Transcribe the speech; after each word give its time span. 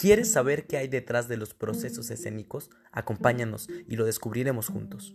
¿Quieres 0.00 0.32
saber 0.32 0.66
qué 0.66 0.78
hay 0.78 0.88
detrás 0.88 1.28
de 1.28 1.36
los 1.36 1.52
procesos 1.52 2.10
escénicos? 2.10 2.70
Acompáñanos 2.90 3.68
y 3.86 3.96
lo 3.96 4.06
descubriremos 4.06 4.68
juntos. 4.68 5.14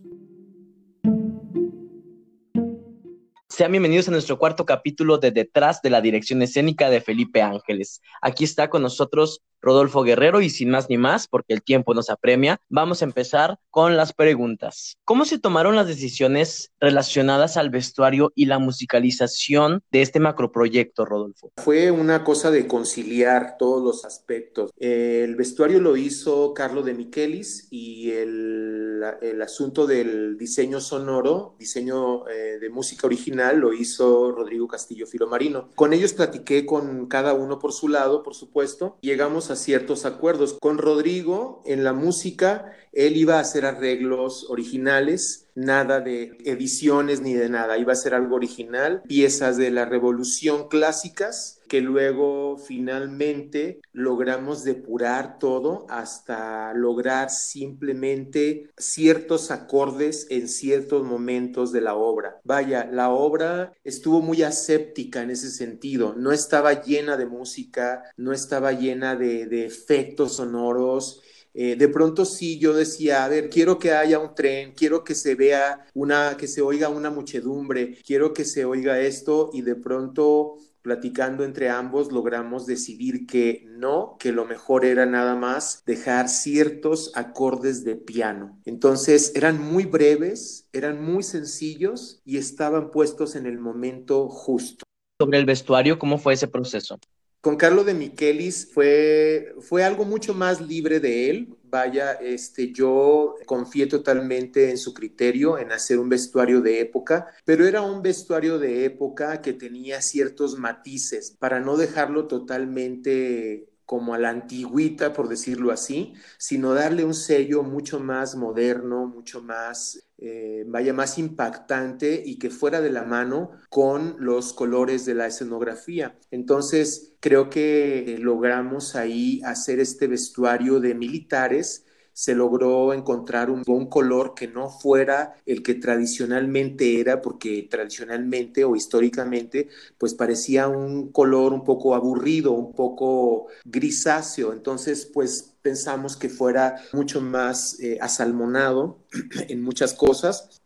Sean 3.48 3.72
bienvenidos 3.72 4.06
a 4.06 4.12
nuestro 4.12 4.38
cuarto 4.38 4.64
capítulo 4.64 5.18
de 5.18 5.32
Detrás 5.32 5.82
de 5.82 5.90
la 5.90 6.00
Dirección 6.00 6.40
Escénica 6.40 6.88
de 6.88 7.00
Felipe 7.00 7.42
Ángeles. 7.42 8.00
Aquí 8.22 8.44
está 8.44 8.70
con 8.70 8.82
nosotros 8.82 9.42
Rodolfo 9.66 10.04
Guerrero 10.04 10.40
y 10.40 10.48
sin 10.48 10.70
más 10.70 10.88
ni 10.88 10.96
más, 10.96 11.26
porque 11.26 11.52
el 11.52 11.62
tiempo 11.62 11.92
nos 11.92 12.08
apremia, 12.08 12.60
vamos 12.68 13.02
a 13.02 13.04
empezar 13.04 13.58
con 13.70 13.96
las 13.96 14.12
preguntas. 14.12 14.96
¿Cómo 15.04 15.24
se 15.24 15.40
tomaron 15.40 15.74
las 15.74 15.88
decisiones 15.88 16.70
relacionadas 16.80 17.56
al 17.56 17.70
vestuario 17.70 18.32
y 18.36 18.46
la 18.46 18.60
musicalización 18.60 19.82
de 19.90 20.02
este 20.02 20.20
macroproyecto, 20.20 21.04
Rodolfo? 21.04 21.50
Fue 21.56 21.90
una 21.90 22.22
cosa 22.22 22.52
de 22.52 22.68
conciliar 22.68 23.56
todos 23.58 23.82
los 23.82 24.04
aspectos. 24.04 24.70
El 24.76 25.34
vestuario 25.34 25.80
lo 25.80 25.96
hizo 25.96 26.54
Carlo 26.54 26.82
de 26.82 26.94
Michelis 26.94 27.66
y 27.72 28.12
el, 28.12 29.02
el 29.20 29.42
asunto 29.42 29.88
del 29.88 30.38
diseño 30.38 30.80
sonoro, 30.80 31.56
diseño 31.58 32.28
eh, 32.28 32.58
de 32.60 32.70
música 32.70 33.08
original, 33.08 33.58
lo 33.58 33.72
hizo 33.72 34.30
Rodrigo 34.30 34.68
Castillo 34.68 35.08
Filomarino. 35.08 35.70
Con 35.74 35.92
ellos 35.92 36.12
platiqué 36.12 36.64
con 36.64 37.06
cada 37.08 37.34
uno 37.34 37.58
por 37.58 37.72
su 37.72 37.88
lado, 37.88 38.22
por 38.22 38.34
supuesto. 38.34 38.96
Llegamos 39.00 39.50
a 39.50 39.55
ciertos 39.56 40.04
acuerdos. 40.06 40.56
Con 40.60 40.78
Rodrigo, 40.78 41.62
en 41.66 41.84
la 41.84 41.92
música, 41.92 42.72
él 42.92 43.16
iba 43.16 43.36
a 43.36 43.40
hacer 43.40 43.66
arreglos 43.66 44.46
originales, 44.48 45.46
nada 45.54 46.00
de 46.00 46.36
ediciones 46.44 47.20
ni 47.20 47.34
de 47.34 47.48
nada, 47.48 47.78
iba 47.78 47.92
a 47.92 47.96
ser 47.96 48.14
algo 48.14 48.36
original, 48.36 49.02
piezas 49.06 49.56
de 49.56 49.70
la 49.70 49.84
revolución 49.84 50.68
clásicas 50.68 51.55
que 51.68 51.80
luego 51.80 52.58
finalmente 52.58 53.80
logramos 53.92 54.64
depurar 54.64 55.38
todo 55.38 55.86
hasta 55.88 56.72
lograr 56.74 57.30
simplemente 57.30 58.70
ciertos 58.76 59.50
acordes 59.50 60.26
en 60.30 60.48
ciertos 60.48 61.04
momentos 61.04 61.72
de 61.72 61.80
la 61.80 61.94
obra. 61.94 62.40
Vaya, 62.44 62.88
la 62.90 63.10
obra 63.10 63.72
estuvo 63.84 64.20
muy 64.20 64.42
aséptica 64.42 65.22
en 65.22 65.30
ese 65.30 65.50
sentido, 65.50 66.14
no 66.16 66.32
estaba 66.32 66.82
llena 66.82 67.16
de 67.16 67.26
música, 67.26 68.02
no 68.16 68.32
estaba 68.32 68.72
llena 68.72 69.16
de, 69.16 69.66
efectos 69.66 70.36
sonoros, 70.36 71.22
eh, 71.54 71.76
de 71.76 71.88
pronto 71.88 72.24
sí 72.26 72.58
yo 72.58 72.74
decía, 72.74 73.24
a 73.24 73.28
ver, 73.28 73.48
quiero 73.48 73.78
que 73.78 73.92
haya 73.92 74.18
un 74.18 74.34
tren, 74.34 74.72
quiero 74.76 75.02
que 75.04 75.14
se 75.14 75.34
vea 75.34 75.86
una, 75.94 76.36
que 76.36 76.46
se 76.46 76.60
oiga 76.60 76.90
una 76.90 77.10
muchedumbre, 77.10 77.96
quiero 78.06 78.34
que 78.34 78.44
se 78.44 78.66
oiga 78.66 79.00
esto 79.00 79.50
y 79.54 79.62
de 79.62 79.74
pronto 79.74 80.58
platicando 80.86 81.42
entre 81.42 81.68
ambos 81.68 82.12
logramos 82.12 82.64
decidir 82.64 83.26
que 83.26 83.64
no, 83.66 84.16
que 84.20 84.30
lo 84.30 84.44
mejor 84.44 84.84
era 84.84 85.04
nada 85.04 85.34
más 85.34 85.82
dejar 85.84 86.28
ciertos 86.28 87.10
acordes 87.16 87.82
de 87.82 87.96
piano. 87.96 88.60
Entonces 88.64 89.32
eran 89.34 89.60
muy 89.60 89.84
breves, 89.84 90.68
eran 90.72 91.04
muy 91.04 91.24
sencillos 91.24 92.20
y 92.24 92.36
estaban 92.36 92.92
puestos 92.92 93.34
en 93.34 93.46
el 93.46 93.58
momento 93.58 94.28
justo. 94.28 94.84
Sobre 95.20 95.38
el 95.38 95.44
vestuario, 95.44 95.98
¿cómo 95.98 96.18
fue 96.18 96.34
ese 96.34 96.46
proceso? 96.46 97.00
Con 97.40 97.56
Carlo 97.56 97.84
de 97.84 97.94
Michelis 97.94 98.68
fue, 98.72 99.54
fue 99.60 99.84
algo 99.84 100.04
mucho 100.04 100.34
más 100.34 100.60
libre 100.60 100.98
de 100.98 101.30
él. 101.30 101.56
Vaya, 101.62 102.12
este, 102.14 102.72
yo 102.72 103.36
confié 103.46 103.86
totalmente 103.86 104.70
en 104.70 104.78
su 104.78 104.94
criterio, 104.94 105.58
en 105.58 105.72
hacer 105.72 105.98
un 105.98 106.08
vestuario 106.08 106.60
de 106.60 106.80
época, 106.80 107.28
pero 107.44 107.66
era 107.66 107.82
un 107.82 108.02
vestuario 108.02 108.58
de 108.58 108.84
época 108.84 109.42
que 109.42 109.52
tenía 109.52 110.00
ciertos 110.02 110.58
matices 110.58 111.36
para 111.38 111.60
no 111.60 111.76
dejarlo 111.76 112.26
totalmente 112.26 113.68
como 113.86 114.14
a 114.14 114.18
la 114.18 114.30
antigüita, 114.30 115.12
por 115.12 115.28
decirlo 115.28 115.72
así, 115.72 116.14
sino 116.38 116.74
darle 116.74 117.04
un 117.04 117.14
sello 117.14 117.62
mucho 117.62 118.00
más 118.00 118.36
moderno, 118.36 119.06
mucho 119.06 119.42
más, 119.42 120.08
eh, 120.18 120.64
vaya, 120.66 120.92
más 120.92 121.18
impactante 121.18 122.22
y 122.26 122.38
que 122.38 122.50
fuera 122.50 122.80
de 122.80 122.90
la 122.90 123.04
mano 123.04 123.52
con 123.70 124.16
los 124.18 124.52
colores 124.52 125.06
de 125.06 125.14
la 125.14 125.28
escenografía. 125.28 126.18
Entonces, 126.30 127.14
creo 127.20 127.48
que 127.48 128.18
logramos 128.20 128.96
ahí 128.96 129.40
hacer 129.44 129.80
este 129.80 130.08
vestuario 130.08 130.80
de 130.80 130.94
militares 130.94 131.85
se 132.16 132.34
logró 132.34 132.94
encontrar 132.94 133.50
un, 133.50 133.62
color 133.90 134.32
que 134.34 134.48
no 134.48 134.70
fuera 134.70 135.36
el 135.44 135.62
que 135.62 135.74
tradicionalmente 135.74 136.98
era, 136.98 137.20
porque 137.20 137.68
tradicionalmente 137.70 138.64
o 138.64 138.74
históricamente, 138.74 139.68
pues 139.98 140.14
parecía 140.14 140.66
un 140.66 141.12
color 141.12 141.52
un 141.52 141.62
poco 141.62 141.94
aburrido, 141.94 142.52
un 142.52 142.72
poco 142.72 143.48
grisáceo. 143.66 144.54
Entonces, 144.54 145.04
pues 145.12 145.52
pensamos 145.60 146.16
que 146.16 146.30
fuera 146.30 146.76
mucho 146.94 147.20
más 147.20 147.78
eh, 147.80 147.98
asalmonado 148.00 148.96
en 149.50 149.62
muchas 149.62 149.92
cosas 149.92 150.62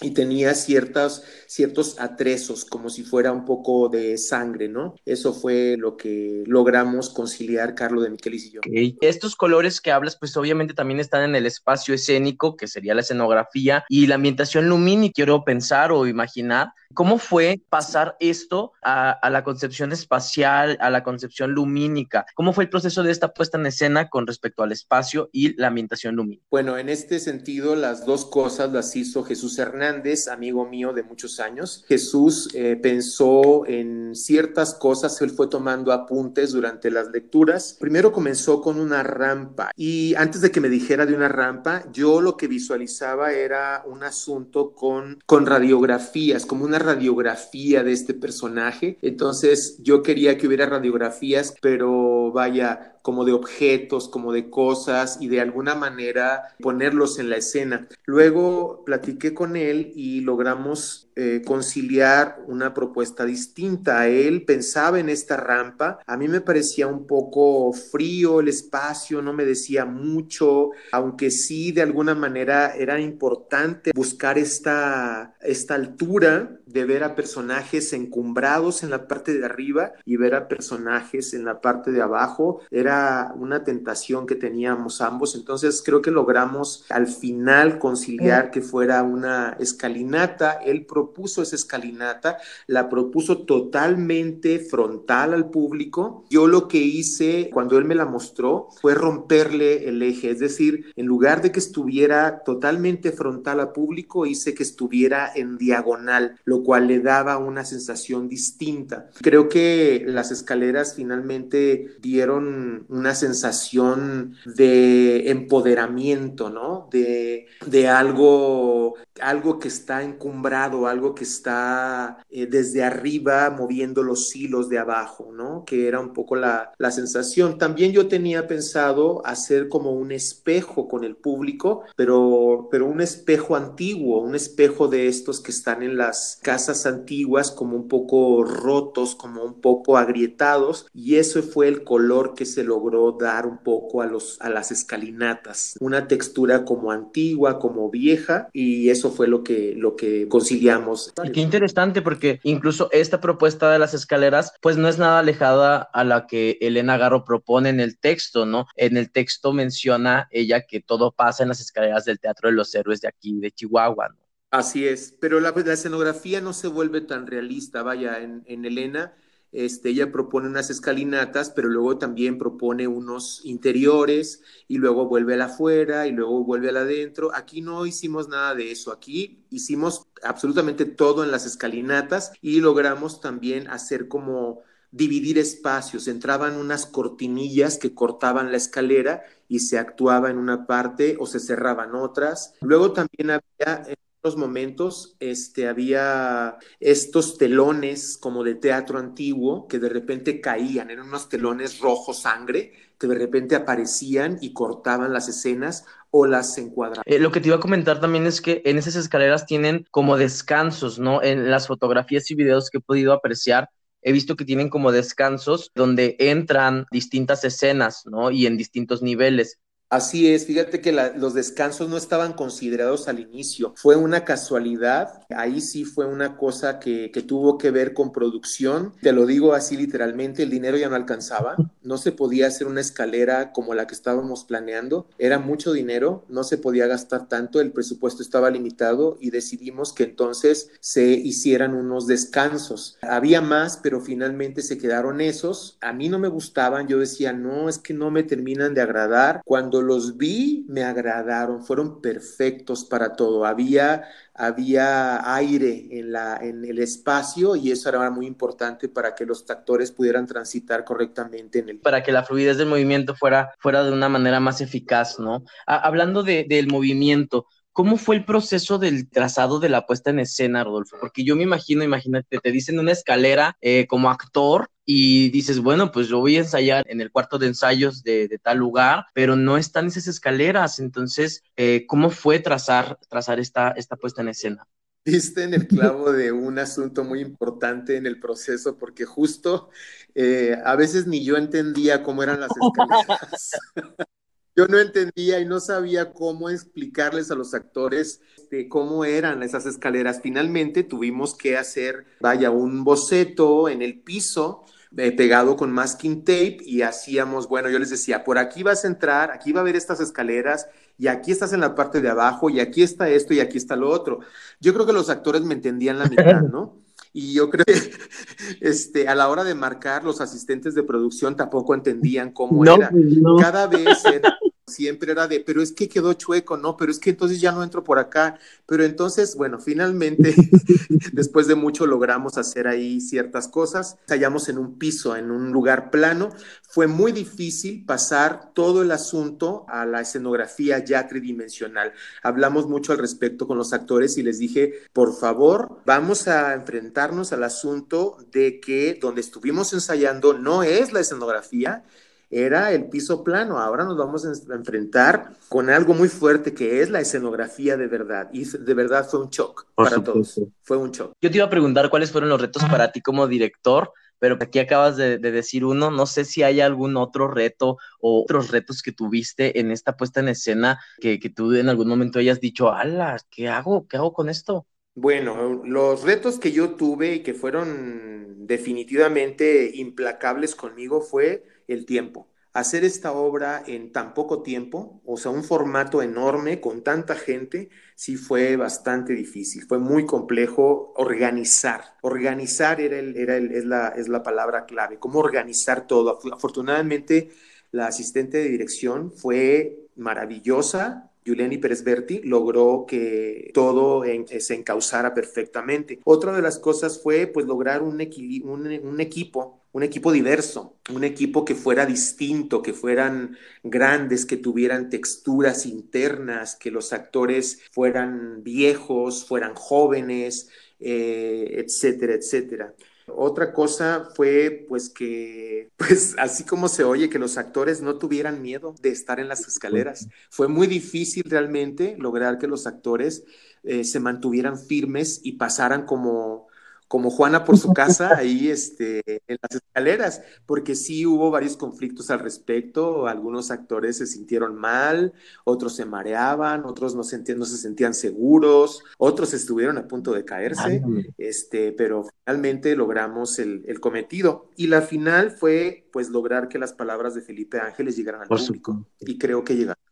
y 0.00 0.12
tenía 0.12 0.54
ciertas, 0.54 1.24
ciertos 1.46 2.00
atresos, 2.00 2.64
como 2.64 2.90
si 2.90 3.02
fuera 3.02 3.32
un 3.32 3.44
poco 3.44 3.88
de 3.88 4.18
sangre, 4.18 4.68
¿no? 4.68 4.94
Eso 5.04 5.32
fue 5.32 5.76
lo 5.78 5.96
que 5.96 6.44
logramos 6.46 7.10
conciliar 7.10 7.74
Carlos 7.74 8.04
de 8.04 8.10
Miquelis 8.10 8.46
y 8.46 8.50
yo. 8.52 8.60
Estos 9.00 9.36
colores 9.36 9.80
que 9.80 9.92
hablas, 9.92 10.16
pues 10.16 10.36
obviamente 10.36 10.74
también 10.74 11.00
están 11.00 11.22
en 11.22 11.34
el 11.36 11.46
espacio 11.46 11.94
escénico, 11.94 12.56
que 12.56 12.68
sería 12.68 12.94
la 12.94 13.00
escenografía, 13.00 13.84
y 13.88 14.06
la 14.06 14.16
ambientación 14.16 14.68
lumínica. 14.68 15.14
Quiero 15.14 15.44
pensar 15.44 15.92
o 15.92 16.06
imaginar 16.06 16.72
cómo 16.94 17.18
fue 17.18 17.60
pasar 17.68 18.16
esto 18.20 18.72
a, 18.82 19.10
a 19.10 19.30
la 19.30 19.44
concepción 19.44 19.92
espacial, 19.92 20.78
a 20.80 20.90
la 20.90 21.02
concepción 21.02 21.52
lumínica. 21.52 22.26
¿Cómo 22.34 22.52
fue 22.52 22.64
el 22.64 22.70
proceso 22.70 23.02
de 23.02 23.12
esta 23.12 23.32
puesta 23.32 23.58
en 23.58 23.66
escena 23.66 24.08
con 24.08 24.26
respecto 24.26 24.62
al 24.62 24.72
espacio 24.72 25.28
y 25.32 25.54
la 25.60 25.68
ambientación 25.68 26.16
lumínica? 26.16 26.46
Bueno, 26.50 26.78
en 26.78 26.88
este 26.88 27.18
sentido, 27.18 27.76
las 27.76 28.06
dos 28.06 28.24
cosas 28.24 28.72
las 28.72 28.94
hizo 28.96 29.24
Jesús 29.24 29.58
Hernández 29.58 30.28
amigo 30.28 30.66
mío 30.66 30.92
de 30.92 31.02
muchos 31.02 31.35
años. 31.40 31.84
Jesús 31.88 32.48
eh, 32.54 32.78
pensó 32.80 33.66
en 33.66 34.14
ciertas 34.14 34.74
cosas, 34.74 35.20
él 35.22 35.30
fue 35.30 35.48
tomando 35.48 35.92
apuntes 35.92 36.52
durante 36.52 36.90
las 36.90 37.10
lecturas. 37.10 37.76
Primero 37.78 38.12
comenzó 38.12 38.60
con 38.60 38.78
una 38.78 39.02
rampa 39.02 39.70
y 39.76 40.14
antes 40.14 40.40
de 40.40 40.50
que 40.50 40.60
me 40.60 40.68
dijera 40.68 41.06
de 41.06 41.14
una 41.14 41.28
rampa, 41.28 41.84
yo 41.92 42.20
lo 42.20 42.36
que 42.36 42.48
visualizaba 42.48 43.32
era 43.32 43.82
un 43.86 44.02
asunto 44.02 44.72
con, 44.72 45.18
con 45.26 45.46
radiografías, 45.46 46.46
como 46.46 46.64
una 46.64 46.78
radiografía 46.78 47.82
de 47.82 47.92
este 47.92 48.14
personaje. 48.14 48.98
Entonces 49.02 49.78
yo 49.82 50.02
quería 50.02 50.38
que 50.38 50.46
hubiera 50.46 50.66
radiografías, 50.66 51.54
pero 51.60 52.32
vaya, 52.32 52.95
como 53.06 53.24
de 53.24 53.34
objetos, 53.34 54.08
como 54.08 54.32
de 54.32 54.50
cosas 54.50 55.18
y 55.20 55.28
de 55.28 55.40
alguna 55.40 55.76
manera 55.76 56.56
ponerlos 56.58 57.20
en 57.20 57.30
la 57.30 57.36
escena. 57.36 57.86
Luego 58.04 58.82
platiqué 58.84 59.32
con 59.32 59.54
él 59.54 59.92
y 59.94 60.22
logramos 60.22 61.08
eh, 61.14 61.40
conciliar 61.46 62.40
una 62.48 62.74
propuesta 62.74 63.24
distinta. 63.24 64.08
Él 64.08 64.42
pensaba 64.42 64.98
en 64.98 65.08
esta 65.08 65.36
rampa, 65.36 66.00
a 66.04 66.16
mí 66.16 66.26
me 66.26 66.40
parecía 66.40 66.88
un 66.88 67.06
poco 67.06 67.72
frío 67.72 68.40
el 68.40 68.48
espacio, 68.48 69.22
no 69.22 69.32
me 69.32 69.44
decía 69.44 69.84
mucho, 69.84 70.72
aunque 70.90 71.30
sí 71.30 71.70
de 71.70 71.82
alguna 71.82 72.16
manera 72.16 72.74
era 72.74 73.00
importante 73.00 73.92
buscar 73.94 74.36
esta, 74.36 75.36
esta 75.42 75.76
altura 75.76 76.58
de 76.66 76.84
ver 76.84 77.04
a 77.04 77.14
personajes 77.14 77.92
encumbrados 77.92 78.82
en 78.82 78.90
la 78.90 79.06
parte 79.06 79.32
de 79.32 79.44
arriba 79.44 79.92
y 80.04 80.16
ver 80.16 80.34
a 80.34 80.48
personajes 80.48 81.32
en 81.34 81.44
la 81.44 81.60
parte 81.60 81.92
de 81.92 82.02
abajo. 82.02 82.60
Era 82.70 82.95
una 83.36 83.64
tentación 83.64 84.26
que 84.26 84.34
teníamos 84.34 85.00
ambos, 85.00 85.34
entonces 85.34 85.82
creo 85.84 86.02
que 86.02 86.10
logramos 86.10 86.84
al 86.88 87.06
final 87.06 87.78
conciliar 87.78 88.50
que 88.50 88.60
fuera 88.60 89.02
una 89.02 89.56
escalinata. 89.58 90.52
Él 90.52 90.86
propuso 90.86 91.42
esa 91.42 91.56
escalinata, 91.56 92.38
la 92.66 92.88
propuso 92.88 93.38
totalmente 93.38 94.58
frontal 94.58 95.34
al 95.34 95.50
público. 95.50 96.24
Yo 96.30 96.46
lo 96.46 96.68
que 96.68 96.78
hice 96.78 97.50
cuando 97.52 97.78
él 97.78 97.84
me 97.84 97.94
la 97.94 98.06
mostró 98.06 98.68
fue 98.80 98.94
romperle 98.94 99.88
el 99.88 100.02
eje, 100.02 100.30
es 100.30 100.38
decir, 100.38 100.86
en 100.96 101.06
lugar 101.06 101.42
de 101.42 101.52
que 101.52 101.60
estuviera 101.60 102.42
totalmente 102.44 103.12
frontal 103.12 103.60
al 103.60 103.72
público, 103.72 104.26
hice 104.26 104.54
que 104.54 104.62
estuviera 104.62 105.30
en 105.34 105.58
diagonal, 105.58 106.38
lo 106.44 106.62
cual 106.62 106.88
le 106.88 107.00
daba 107.00 107.38
una 107.38 107.64
sensación 107.64 108.28
distinta. 108.28 109.10
Creo 109.20 109.48
que 109.48 110.04
las 110.06 110.30
escaleras 110.30 110.94
finalmente 110.94 111.96
dieron 112.00 112.85
una 112.88 113.14
sensación 113.14 114.36
de 114.44 115.30
empoderamiento, 115.30 116.50
¿no? 116.50 116.88
De, 116.90 117.46
de 117.66 117.88
algo, 117.88 118.94
algo 119.20 119.58
que 119.58 119.68
está 119.68 120.02
encumbrado, 120.02 120.86
algo 120.86 121.14
que 121.14 121.24
está 121.24 122.18
eh, 122.30 122.46
desde 122.46 122.84
arriba 122.84 123.50
moviendo 123.50 124.02
los 124.02 124.34
hilos 124.34 124.68
de 124.68 124.78
abajo, 124.78 125.30
¿no? 125.32 125.64
Que 125.64 125.88
era 125.88 126.00
un 126.00 126.12
poco 126.12 126.36
la, 126.36 126.72
la 126.78 126.90
sensación. 126.90 127.58
También 127.58 127.92
yo 127.92 128.08
tenía 128.08 128.46
pensado 128.46 129.24
hacer 129.26 129.68
como 129.68 129.92
un 129.92 130.12
espejo 130.12 130.88
con 130.88 131.04
el 131.04 131.16
público, 131.16 131.82
pero, 131.96 132.68
pero 132.70 132.86
un 132.86 133.00
espejo 133.00 133.56
antiguo, 133.56 134.20
un 134.20 134.34
espejo 134.34 134.88
de 134.88 135.08
estos 135.08 135.40
que 135.40 135.50
están 135.50 135.82
en 135.82 135.96
las 135.96 136.38
casas 136.42 136.86
antiguas 136.86 137.50
como 137.50 137.76
un 137.76 137.88
poco 137.88 138.44
rotos, 138.44 139.14
como 139.14 139.44
un 139.44 139.60
poco 139.60 139.96
agrietados, 139.96 140.86
y 140.92 141.16
eso 141.16 141.42
fue 141.42 141.68
el 141.68 141.84
color 141.84 142.34
que 142.34 142.44
se 142.44 142.64
logró 142.66 143.12
dar 143.12 143.46
un 143.46 143.58
poco 143.58 144.02
a, 144.02 144.06
los, 144.06 144.38
a 144.40 144.50
las 144.50 144.72
escalinatas, 144.72 145.76
una 145.80 146.08
textura 146.08 146.64
como 146.64 146.90
antigua, 146.90 147.58
como 147.58 147.90
vieja, 147.90 148.48
y 148.52 148.90
eso 148.90 149.10
fue 149.10 149.28
lo 149.28 149.42
que, 149.42 149.74
lo 149.76 149.96
que 149.96 150.28
conciliamos. 150.28 151.12
Y 151.24 151.32
qué 151.32 151.40
interesante, 151.40 152.02
porque 152.02 152.40
incluso 152.42 152.90
esta 152.92 153.20
propuesta 153.20 153.70
de 153.70 153.78
las 153.78 153.94
escaleras, 153.94 154.52
pues 154.60 154.76
no 154.76 154.88
es 154.88 154.98
nada 154.98 155.20
alejada 155.20 155.78
a 155.78 156.04
la 156.04 156.26
que 156.26 156.58
Elena 156.60 156.98
Garro 156.98 157.24
propone 157.24 157.70
en 157.70 157.80
el 157.80 157.98
texto, 157.98 158.44
¿no? 158.44 158.66
En 158.76 158.96
el 158.96 159.10
texto 159.10 159.52
menciona 159.52 160.28
ella 160.30 160.66
que 160.66 160.80
todo 160.80 161.12
pasa 161.12 161.42
en 161.42 161.48
las 161.48 161.60
escaleras 161.60 162.04
del 162.04 162.20
Teatro 162.20 162.48
de 162.48 162.54
los 162.54 162.74
Héroes 162.74 163.00
de 163.00 163.08
aquí, 163.08 163.38
de 163.40 163.50
Chihuahua, 163.50 164.08
¿no? 164.08 164.26
Así 164.50 164.86
es, 164.86 165.14
pero 165.20 165.40
la, 165.40 165.50
escenografía 165.50 166.40
no 166.40 166.52
se 166.52 166.68
vuelve 166.68 167.00
tan 167.00 167.26
realista, 167.26 167.82
vaya, 167.82 168.20
en, 168.20 168.42
en 168.46 168.64
Elena 168.64 169.12
este, 169.52 169.90
ella 169.90 170.12
propone 170.12 170.48
unas 170.48 170.70
escalinatas, 170.70 171.50
pero 171.50 171.68
luego 171.68 171.98
también 171.98 172.38
propone 172.38 172.86
unos 172.88 173.40
interiores 173.44 174.42
y 174.68 174.78
luego 174.78 175.06
vuelve 175.06 175.34
a 175.34 175.36
la 175.38 175.44
afuera 175.46 176.06
y 176.06 176.12
luego 176.12 176.44
vuelve 176.44 176.68
a 176.68 176.72
la 176.72 176.80
adentro. 176.80 177.34
Aquí 177.34 177.62
no 177.62 177.86
hicimos 177.86 178.28
nada 178.28 178.54
de 178.54 178.70
eso. 178.70 178.92
Aquí 178.92 179.44
hicimos 179.50 180.06
absolutamente 180.22 180.84
todo 180.84 181.24
en 181.24 181.30
las 181.30 181.46
escalinatas 181.46 182.32
y 182.42 182.60
logramos 182.60 183.20
también 183.20 183.68
hacer 183.68 184.08
como 184.08 184.62
dividir 184.90 185.38
espacios. 185.38 186.08
Entraban 186.08 186.56
unas 186.56 186.86
cortinillas 186.86 187.78
que 187.78 187.94
cortaban 187.94 188.50
la 188.50 188.56
escalera 188.56 189.22
y 189.48 189.60
se 189.60 189.78
actuaba 189.78 190.30
en 190.30 190.38
una 190.38 190.66
parte 190.66 191.16
o 191.20 191.26
se 191.26 191.40
cerraban 191.40 191.94
otras. 191.94 192.54
Luego 192.60 192.92
también 192.92 193.30
había 193.30 193.86
momentos 194.34 195.16
este, 195.20 195.68
había 195.68 196.56
estos 196.80 197.38
telones 197.38 198.18
como 198.18 198.42
de 198.42 198.56
teatro 198.56 198.98
antiguo 198.98 199.68
que 199.68 199.78
de 199.78 199.88
repente 199.88 200.40
caían, 200.40 200.90
eran 200.90 201.06
unos 201.06 201.28
telones 201.28 201.78
rojo 201.78 202.12
sangre 202.12 202.72
que 202.98 203.06
de 203.06 203.14
repente 203.14 203.54
aparecían 203.54 204.38
y 204.40 204.52
cortaban 204.52 205.12
las 205.12 205.28
escenas 205.28 205.84
o 206.10 206.26
las 206.26 206.56
encuadraban. 206.58 207.04
Eh, 207.06 207.18
lo 207.18 207.30
que 207.30 207.40
te 207.40 207.48
iba 207.48 207.56
a 207.56 207.60
comentar 207.60 208.00
también 208.00 208.26
es 208.26 208.40
que 208.40 208.62
en 208.64 208.78
esas 208.78 208.96
escaleras 208.96 209.46
tienen 209.46 209.86
como 209.90 210.16
descansos, 210.16 210.98
¿no? 210.98 211.22
En 211.22 211.50
las 211.50 211.66
fotografías 211.66 212.30
y 212.30 212.34
videos 212.34 212.70
que 212.70 212.78
he 212.78 212.80
podido 212.80 213.12
apreciar, 213.12 213.68
he 214.02 214.12
visto 214.12 214.36
que 214.36 214.44
tienen 214.44 214.70
como 214.70 214.92
descansos 214.92 215.70
donde 215.74 216.16
entran 216.18 216.86
distintas 216.90 217.44
escenas, 217.44 218.04
¿no? 218.06 218.30
Y 218.30 218.46
en 218.46 218.56
distintos 218.56 219.02
niveles. 219.02 219.58
Así 219.88 220.32
es, 220.32 220.46
fíjate 220.46 220.80
que 220.80 220.90
los 220.90 221.32
descansos 221.32 221.88
no 221.88 221.96
estaban 221.96 222.32
considerados 222.32 223.06
al 223.06 223.20
inicio, 223.20 223.72
fue 223.76 223.94
una 223.94 224.24
casualidad, 224.24 225.22
ahí 225.30 225.60
sí 225.60 225.84
fue 225.84 226.06
una 226.06 226.36
cosa 226.36 226.80
que, 226.80 227.08
tuvo 227.26 227.56
que 227.56 227.70
ver 227.70 227.94
con 227.94 228.10
producción, 228.10 228.94
te 229.00 229.12
lo 229.12 229.26
digo 229.26 229.54
así 229.54 229.76
literalmente, 229.76 230.42
el 230.42 230.50
dinero 230.50 230.76
ya 230.76 230.88
no 230.88 230.96
alcanzaba, 230.96 231.54
no 231.82 231.98
se 231.98 232.10
podía 232.10 232.48
hacer 232.48 232.66
una 232.66 232.80
escalera 232.80 233.52
como 233.52 233.74
la 233.74 233.86
que 233.86 233.94
estábamos 233.94 234.44
planeando, 234.44 235.06
era 235.18 235.38
mucho 235.38 235.72
dinero, 235.72 236.24
no 236.28 236.42
se 236.42 236.58
podía 236.58 236.88
gastar 236.88 237.28
tanto, 237.28 237.60
el 237.60 237.70
presupuesto 237.70 238.24
estaba 238.24 238.50
limitado 238.50 239.18
y 239.20 239.30
decidimos 239.30 239.92
que 239.92 240.02
entonces 240.02 240.70
se 240.80 241.10
hicieran 241.12 241.74
unos 241.74 242.08
descansos. 242.08 242.98
Había 243.02 243.40
más, 243.40 243.76
pero 243.76 244.00
finalmente 244.00 244.62
se 244.62 244.78
quedaron 244.78 245.20
esos, 245.20 245.78
a 245.80 245.92
mí 245.92 246.08
no 246.08 246.18
me 246.18 246.28
gustaban, 246.28 246.88
yo 246.88 246.98
decía, 246.98 247.32
no, 247.32 247.68
es 247.68 247.78
que 247.78 247.94
no 247.94 248.10
me 248.10 248.24
terminan 248.24 248.74
de 248.74 248.82
agradar, 248.82 249.42
cuando 249.44 249.75
los 249.82 250.16
vi 250.16 250.64
me 250.68 250.82
agradaron, 250.84 251.62
fueron 251.62 252.00
perfectos 252.00 252.84
para 252.84 253.14
todo. 253.14 253.44
Había, 253.44 254.04
había 254.34 255.34
aire 255.34 255.88
en, 255.90 256.12
la, 256.12 256.38
en 256.40 256.64
el 256.64 256.78
espacio 256.78 257.56
y 257.56 257.70
eso 257.70 257.88
era 257.88 258.10
muy 258.10 258.26
importante 258.26 258.88
para 258.88 259.14
que 259.14 259.26
los 259.26 259.48
actores 259.50 259.92
pudieran 259.92 260.26
transitar 260.26 260.84
correctamente 260.84 261.58
en 261.58 261.68
el... 261.68 261.78
Para 261.80 262.02
que 262.02 262.12
la 262.12 262.24
fluidez 262.24 262.58
del 262.58 262.68
movimiento 262.68 263.14
fuera, 263.14 263.52
fuera 263.58 263.84
de 263.84 263.92
una 263.92 264.08
manera 264.08 264.40
más 264.40 264.60
eficaz, 264.60 265.18
¿no? 265.18 265.44
hablando 265.66 266.22
de, 266.22 266.46
del 266.48 266.68
movimiento, 266.68 267.46
¿Cómo 267.76 267.98
fue 267.98 268.16
el 268.16 268.24
proceso 268.24 268.78
del 268.78 269.10
trazado 269.10 269.60
de 269.60 269.68
la 269.68 269.84
puesta 269.84 270.08
en 270.08 270.18
escena, 270.18 270.64
Rodolfo? 270.64 270.96
Porque 270.98 271.24
yo 271.24 271.36
me 271.36 271.42
imagino, 271.42 271.84
imagínate, 271.84 272.38
te 272.38 272.50
dicen 272.50 272.78
una 272.78 272.92
escalera 272.92 273.58
eh, 273.60 273.86
como 273.86 274.08
actor 274.08 274.70
y 274.86 275.28
dices, 275.28 275.60
bueno, 275.60 275.92
pues 275.92 276.08
yo 276.08 276.20
voy 276.20 276.36
a 276.36 276.38
ensayar 276.38 276.86
en 276.88 277.02
el 277.02 277.10
cuarto 277.10 277.36
de 277.36 277.48
ensayos 277.48 278.02
de, 278.02 278.40
tal 278.42 278.56
lugar, 278.56 279.04
pero 279.12 279.36
no 279.36 279.58
están 279.58 279.88
esas 279.88 280.06
escaleras. 280.06 280.78
Entonces, 280.78 281.42
eh, 281.58 281.84
¿cómo 281.86 282.08
fue 282.08 282.38
trazar, 282.38 282.98
trazar 283.10 283.40
esta, 283.40 283.72
esta 283.72 283.96
puesta 283.96 284.22
en 284.22 284.28
escena? 284.28 284.66
Viste 285.04 285.42
en 285.42 285.52
el 285.52 285.68
clavo 285.68 286.12
de 286.12 286.32
un 286.32 286.58
asunto 286.58 287.04
muy 287.04 287.20
importante 287.20 287.98
en 287.98 288.06
el 288.06 288.18
proceso, 288.18 288.78
porque 288.78 289.04
justo 289.04 289.68
eh, 290.14 290.56
a 290.64 290.76
veces 290.76 291.06
ni 291.06 291.22
yo 291.22 291.36
entendía 291.36 292.02
cómo 292.02 292.22
eran 292.22 292.40
las 292.40 292.50
escaleras. 292.56 293.50
yo 294.56 294.66
no 294.66 294.78
entendía 294.78 295.38
y 295.38 295.44
no 295.44 295.60
sabía 295.60 296.12
cómo 296.12 296.48
explicarles 296.48 297.30
a 297.30 297.34
los 297.34 297.52
actores 297.54 298.20
este, 298.46 298.68
cómo 298.68 299.04
eran 299.04 299.42
esas 299.42 299.66
escaleras. 299.66 300.20
Finalmente 300.22 300.84
tuvimos 300.84 301.34
que 301.34 301.56
hacer, 301.56 302.06
vaya, 302.20 302.50
un 302.50 302.84
boceto 302.84 303.68
en 303.68 303.82
el 303.82 303.98
piso 303.98 304.64
eh, 304.96 305.10
pegado 305.10 305.56
con 305.56 305.72
masking 305.72 306.20
tape 306.20 306.58
y 306.60 306.82
hacíamos, 306.82 307.48
bueno, 307.48 307.68
yo 307.70 307.80
les 307.80 307.90
decía, 307.90 308.22
por 308.22 308.38
aquí 308.38 308.62
vas 308.62 308.84
a 308.84 308.86
entrar, 308.88 309.32
aquí 309.32 309.50
va 309.50 309.60
a 309.60 309.62
haber 309.62 309.74
estas 309.74 309.98
escaleras 309.98 310.68
y 310.96 311.08
aquí 311.08 311.32
estás 311.32 311.52
en 311.52 311.60
la 311.60 311.74
parte 311.74 312.00
de 312.00 312.08
abajo 312.08 312.50
y 312.50 312.60
aquí 312.60 312.84
está 312.84 313.08
esto 313.08 313.34
y 313.34 313.40
aquí 313.40 313.58
está 313.58 313.74
lo 313.74 313.90
otro. 313.90 314.20
Yo 314.60 314.72
creo 314.72 314.86
que 314.86 314.92
los 314.92 315.10
actores 315.10 315.42
me 315.42 315.54
entendían 315.54 315.98
la 315.98 316.06
mitad, 316.06 316.42
¿no? 316.42 316.78
Y 317.12 317.32
yo 317.32 317.50
creo 317.50 317.64
que 317.64 317.74
este, 318.60 319.08
a 319.08 319.16
la 319.16 319.28
hora 319.28 319.42
de 319.42 319.56
marcar, 319.56 320.04
los 320.04 320.20
asistentes 320.20 320.76
de 320.76 320.84
producción 320.84 321.34
tampoco 321.34 321.74
entendían 321.74 322.30
cómo 322.30 322.64
era. 322.64 322.90
Pues 322.90 323.42
Cada 323.42 323.66
vez 323.66 324.04
era 324.04 324.38
siempre 324.68 325.12
era 325.12 325.28
de, 325.28 325.38
pero 325.38 325.62
es 325.62 325.70
que 325.70 325.88
quedó 325.88 326.12
chueco, 326.14 326.56
¿no? 326.56 326.76
Pero 326.76 326.90
es 326.90 326.98
que 326.98 327.10
entonces 327.10 327.40
ya 327.40 327.52
no 327.52 327.62
entro 327.62 327.84
por 327.84 328.00
acá. 328.00 328.40
Pero 328.66 328.84
entonces, 328.84 329.36
bueno, 329.36 329.60
finalmente, 329.60 330.34
después 331.12 331.46
de 331.46 331.54
mucho 331.54 331.86
logramos 331.86 332.36
hacer 332.36 332.66
ahí 332.66 333.00
ciertas 333.00 333.46
cosas. 333.46 333.96
Hallamos 334.08 334.48
en 334.48 334.58
un 334.58 334.76
piso, 334.76 335.14
en 335.14 335.30
un 335.30 335.52
lugar 335.52 335.92
plano. 335.92 336.30
Fue 336.62 336.88
muy 336.88 337.12
difícil 337.12 337.84
pasar 337.86 338.52
todo 338.54 338.82
el 338.82 338.90
asunto 338.90 339.66
a 339.68 339.86
la 339.86 340.00
escenografía 340.00 340.84
ya 340.84 341.06
tridimensional. 341.06 341.92
Hablamos 342.24 342.66
mucho 342.66 342.90
al 342.90 342.98
respecto 342.98 343.46
con 343.46 343.58
los 343.58 343.72
actores 343.72 344.18
y 344.18 344.24
les 344.24 344.40
dije, 344.40 344.72
por 344.92 345.16
favor, 345.16 345.80
vamos 345.86 346.26
a 346.26 346.54
enfrentarnos 346.54 347.32
al 347.32 347.44
asunto 347.44 348.16
de 348.32 348.58
que 348.58 348.98
donde 349.00 349.20
estuvimos 349.20 349.72
ensayando 349.72 350.32
no 350.32 350.64
es 350.64 350.92
la 350.92 350.98
escenografía, 350.98 351.84
era 352.30 352.72
el 352.72 352.88
piso 352.88 353.22
plano. 353.22 353.58
Ahora 353.58 353.84
nos 353.84 353.96
vamos 353.96 354.24
a 354.24 354.54
enfrentar 354.54 355.32
con 355.48 355.70
algo 355.70 355.94
muy 355.94 356.08
fuerte 356.08 356.54
que 356.54 356.80
es 356.82 356.90
la 356.90 357.00
escenografía 357.00 357.76
de 357.76 357.86
verdad. 357.86 358.28
Y 358.32 358.44
de 358.44 358.74
verdad 358.74 359.08
fue 359.08 359.20
un 359.20 359.30
shock 359.30 359.66
para 359.74 360.02
todos. 360.02 360.40
Fue 360.62 360.76
un 360.76 360.90
shock. 360.90 361.12
Yo 361.20 361.30
te 361.30 361.36
iba 361.36 361.46
a 361.46 361.50
preguntar 361.50 361.90
cuáles 361.90 362.10
fueron 362.10 362.30
los 362.30 362.40
retos 362.40 362.64
para 362.64 362.92
ti 362.92 363.00
como 363.00 363.26
director, 363.26 363.92
pero 364.18 364.36
aquí 364.40 364.58
acabas 364.58 364.96
de, 364.96 365.18
decir 365.18 365.64
uno. 365.64 365.90
No 365.90 366.06
sé 366.06 366.24
si 366.24 366.42
hay 366.42 366.60
algún 366.60 366.96
otro 366.96 367.28
reto 367.28 367.78
o 368.00 368.22
otros 368.22 368.50
retos 368.50 368.82
que 368.82 368.92
tuviste 368.92 369.60
en 369.60 369.70
esta 369.70 369.96
puesta 369.96 370.20
en 370.20 370.28
escena 370.28 370.80
que, 371.00 371.20
que 371.20 371.30
tú 371.30 371.54
en 371.54 371.68
algún 371.68 371.88
momento 371.88 372.18
hayas 372.18 372.40
dicho, 372.40 372.72
ala, 372.72 373.18
¿qué 373.30 373.48
hago? 373.48 373.86
¿Qué 373.86 373.96
hago 373.96 374.12
con 374.12 374.28
esto? 374.28 374.66
Bueno, 374.94 375.62
los 375.62 376.04
retos 376.04 376.38
que 376.38 376.52
yo 376.52 376.70
tuve 376.70 377.16
y 377.16 377.22
que 377.22 377.34
fueron 377.34 378.46
definitivamente 378.46 379.72
implacables 379.74 380.54
conmigo 380.54 381.02
fue 381.02 381.44
el 381.68 381.86
tiempo. 381.86 382.28
Hacer 382.52 382.84
esta 382.84 383.12
obra 383.12 383.62
en 383.66 383.92
tan 383.92 384.14
poco 384.14 384.42
tiempo, 384.42 385.02
o 385.04 385.18
sea, 385.18 385.30
un 385.30 385.44
formato 385.44 386.00
enorme 386.00 386.58
con 386.58 386.82
tanta 386.82 387.14
gente, 387.14 387.68
sí 387.94 388.16
fue 388.16 388.56
bastante 388.56 389.12
difícil, 389.12 389.64
fue 389.66 389.78
muy 389.78 390.06
complejo 390.06 390.94
organizar. 390.96 391.96
Organizar 392.00 392.80
era, 392.80 392.96
era 392.98 393.36
es, 393.36 393.64
la, 393.66 393.88
es 393.88 394.08
la 394.08 394.22
palabra 394.22 394.64
clave, 394.64 394.98
cómo 394.98 395.18
organizar 395.18 395.86
todo. 395.86 396.18
Afortunadamente, 396.32 397.30
la 397.72 397.88
asistente 397.88 398.38
de 398.38 398.48
dirección 398.48 399.12
fue 399.12 399.86
maravillosa, 399.96 401.10
Juliani 401.26 401.58
Pérez 401.58 401.82
Berti 401.82 402.20
logró 402.22 402.86
que 402.86 403.50
todo 403.52 404.04
se 404.38 404.54
encauzara 404.54 405.12
perfectamente. 405.12 405.98
Otra 406.04 406.32
de 406.32 406.42
las 406.42 406.58
cosas 406.58 407.02
fue 407.02 407.26
pues 407.26 407.46
lograr 407.46 407.82
un, 407.82 408.00
equipo 408.00 409.65
un 409.76 409.82
equipo 409.82 410.10
diverso, 410.10 410.78
un 410.90 411.04
equipo 411.04 411.44
que 411.44 411.54
fuera 411.54 411.84
distinto, 411.84 412.62
que 412.62 412.72
fueran 412.72 413.36
grandes, 413.62 414.24
que 414.24 414.38
tuvieran 414.38 414.88
texturas 414.88 415.66
internas, 415.66 416.56
que 416.56 416.70
los 416.70 416.94
actores 416.94 417.60
fueran 417.72 418.42
viejos, 418.42 419.26
fueran 419.26 419.54
jóvenes, 419.54 420.48
eh, 420.80 421.62
etcétera, 421.62 422.14
etcétera. 422.14 422.74
Otra 423.06 423.52
cosa 423.52 424.08
fue 424.16 424.64
pues 424.66 424.88
que, 424.88 425.68
pues 425.76 426.14
así 426.16 426.44
como 426.44 426.68
se 426.68 426.82
oye, 426.82 427.10
que 427.10 427.18
los 427.18 427.36
actores 427.36 427.82
no 427.82 427.98
tuvieran 427.98 428.40
miedo 428.40 428.74
de 428.80 428.88
estar 428.88 429.20
en 429.20 429.28
las 429.28 429.46
escaleras. 429.46 430.08
Fue 430.30 430.48
muy 430.48 430.68
difícil 430.68 431.24
realmente 431.26 431.96
lograr 431.98 432.38
que 432.38 432.46
los 432.46 432.66
actores 432.66 433.24
eh, 433.62 433.84
se 433.84 434.00
mantuvieran 434.00 434.58
firmes 434.58 435.20
y 435.22 435.32
pasaran 435.32 435.84
como 435.84 436.45
como 436.88 437.10
Juana 437.10 437.44
por 437.44 437.58
su 437.58 437.72
casa, 437.72 438.16
ahí 438.16 438.48
este, 438.48 439.02
en 439.26 439.38
las 439.42 439.56
escaleras, 439.56 440.22
porque 440.46 440.74
sí 440.74 441.04
hubo 441.04 441.30
varios 441.30 441.56
conflictos 441.56 442.10
al 442.10 442.20
respecto, 442.20 443.06
algunos 443.08 443.50
actores 443.50 443.98
se 443.98 444.06
sintieron 444.06 444.54
mal, 444.54 445.12
otros 445.44 445.74
se 445.74 445.84
mareaban, 445.84 446.64
otros 446.64 446.94
no, 446.94 447.02
sentían, 447.02 447.38
no 447.38 447.44
se 447.44 447.56
sentían 447.56 447.92
seguros, 447.92 448.84
otros 448.98 449.34
estuvieron 449.34 449.78
a 449.78 449.88
punto 449.88 450.12
de 450.12 450.24
caerse, 450.24 450.82
este, 451.18 451.72
pero 451.72 452.04
finalmente 452.24 452.76
logramos 452.76 453.38
el, 453.38 453.64
el, 453.66 453.80
cometido. 453.80 454.50
Y 454.56 454.68
la 454.68 454.82
final 454.82 455.32
fue 455.32 455.88
pues 455.92 456.10
lograr 456.10 456.48
que 456.48 456.58
las 456.58 456.72
palabras 456.72 457.14
de 457.14 457.22
Felipe 457.22 457.58
Ángeles 457.58 457.96
llegaran 457.96 458.22
al 458.22 458.28
público, 458.28 458.86
y 459.00 459.18
creo 459.18 459.42
que 459.42 459.56
llegaron. 459.56 459.82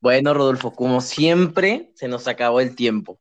Bueno, 0.00 0.34
Rodolfo, 0.34 0.72
como 0.72 1.00
siempre, 1.00 1.92
se 1.94 2.08
nos 2.08 2.26
acabó 2.26 2.60
el 2.60 2.74
tiempo 2.74 3.20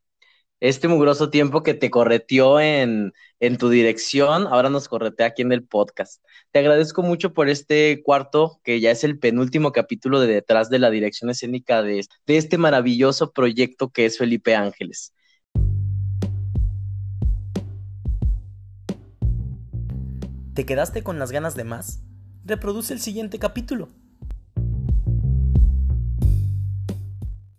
este 0.59 0.87
mugroso 0.87 1.29
tiempo 1.29 1.63
que 1.63 1.73
te 1.73 1.89
correteó 1.89 2.59
en, 2.59 3.13
en, 3.39 3.57
tu 3.57 3.69
dirección, 3.69 4.47
ahora 4.47 4.69
nos 4.69 4.87
corretea 4.87 5.27
aquí 5.27 5.41
en 5.41 5.51
el 5.51 5.63
podcast. 5.63 6.23
Te 6.51 6.59
agradezco 6.59 7.01
mucho 7.01 7.33
por 7.33 7.49
este 7.49 8.01
cuarto, 8.03 8.59
que 8.63 8.79
ya 8.79 8.91
es 8.91 9.03
el 9.03 9.19
penúltimo 9.19 9.71
capítulo 9.71 10.19
de 10.19 10.27
detrás 10.27 10.69
de 10.69 10.79
la 10.79 10.89
dirección 10.89 11.29
escénica 11.29 11.81
de, 11.81 12.05
de 12.25 12.37
este 12.37 12.57
maravilloso 12.57 13.31
proyecto 13.31 13.89
que 13.89 14.05
es 14.05 14.17
Felipe 14.17 14.55
Ángeles. 14.55 15.13
¿Te 20.53 20.65
quedaste 20.65 21.03
con 21.03 21.19
las 21.19 21.31
ganas 21.31 21.55
de 21.55 21.63
más? 21.63 22.03
Reproduce 22.43 22.93
el 22.93 22.99
siguiente 22.99 23.39
capítulo. 23.39 23.87